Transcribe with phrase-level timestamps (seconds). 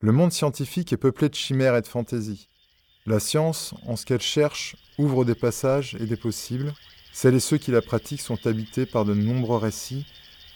[0.00, 2.48] Le monde scientifique est peuplé de chimères et de fantaisies.
[3.04, 6.72] La science, en ce qu'elle cherche, ouvre des passages et des possibles.
[7.12, 10.06] Celles et ceux qui la pratiquent sont habités par de nombreux récits,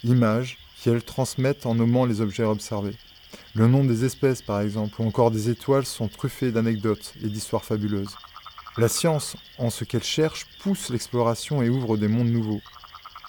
[0.05, 2.95] images, qui elles transmettent en nommant les objets observés.
[3.57, 7.65] Le nom des espèces, par exemple, ou encore des étoiles sont truffés d'anecdotes et d'histoires
[7.65, 8.15] fabuleuses.
[8.79, 12.63] La science, en ce qu'elle cherche, pousse l'exploration et ouvre des mondes nouveaux.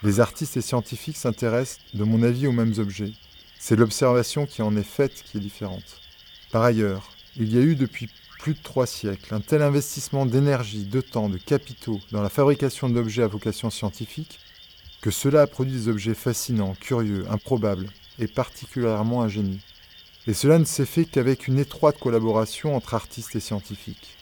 [0.04, 3.14] Les artistes et scientifiques s'intéressent, de mon avis, aux mêmes objets.
[3.58, 6.03] C'est l'observation qui en est faite qui est différente.
[6.54, 10.84] Par ailleurs, il y a eu depuis plus de trois siècles un tel investissement d'énergie,
[10.84, 14.40] de temps, de capitaux dans la fabrication d'objets à vocation scientifique
[15.02, 17.88] que cela a produit des objets fascinants, curieux, improbables
[18.20, 19.58] et particulièrement ingénieux.
[20.28, 24.16] Et cela ne s'est fait qu'avec une étroite collaboration entre artistes et scientifiques.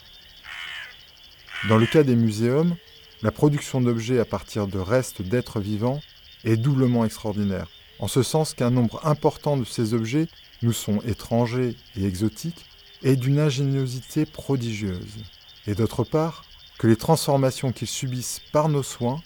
[1.68, 2.76] Dans le cas des muséums,
[3.20, 6.00] la production d'objets à partir de restes d'êtres vivants
[6.44, 7.68] est doublement extraordinaire,
[7.98, 10.28] en ce sens qu'un nombre important de ces objets
[10.62, 12.64] nous sont étrangers et exotiques
[13.02, 15.18] et d'une ingéniosité prodigieuse,
[15.66, 16.44] et d'autre part
[16.78, 19.20] que les transformations qu'ils subissent par nos soins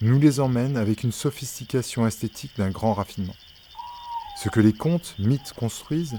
[0.00, 3.36] nous les emmènent avec une sophistication esthétique d'un grand raffinement.
[4.42, 6.18] Ce que les contes, mythes construisent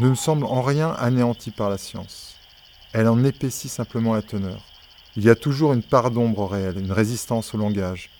[0.00, 2.34] ne me semble en rien anéanti par la science.
[2.92, 4.60] Elle en épaissit simplement la teneur.
[5.16, 8.10] Il y a toujours une part d'ombre réelle, une résistance au langage,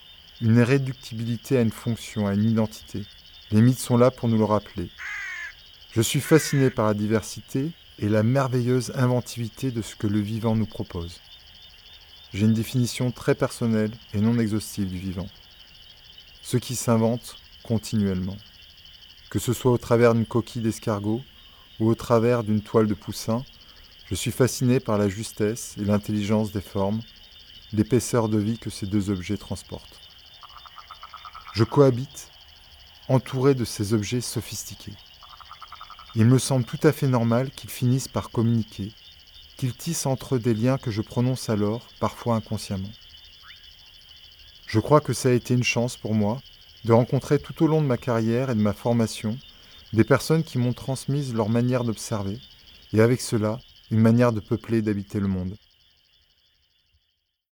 [0.41, 3.03] une irréductibilité à une fonction, à une identité.
[3.51, 4.89] Les mythes sont là pour nous le rappeler.
[5.97, 10.55] Je suis fasciné par la diversité et la merveilleuse inventivité de ce que le vivant
[10.55, 11.21] nous propose.
[12.35, 15.27] J'ai une définition très personnelle et non exhaustive du vivant.
[16.43, 18.37] Ce qui s'invente continuellement.
[19.31, 21.23] Que ce soit au travers d'une coquille d'escargot
[21.81, 23.43] ou au travers d'une toile de poussin,
[24.05, 27.01] je suis fasciné par la justesse et l'intelligence des formes,
[27.73, 29.99] l'épaisseur de vie que ces deux objets transportent.
[31.55, 32.29] Je cohabite,
[33.09, 34.93] entouré de ces objets sophistiqués.
[36.19, 38.91] Il me semble tout à fait normal qu'ils finissent par communiquer,
[39.59, 42.89] qu'ils tissent entre eux des liens que je prononce alors, parfois inconsciemment.
[44.67, 46.41] Je crois que ça a été une chance pour moi
[46.87, 49.37] de rencontrer tout au long de ma carrière et de ma formation
[49.93, 52.39] des personnes qui m'ont transmise leur manière d'observer,
[52.95, 55.55] et avec cela, une manière de peupler et d'habiter le monde.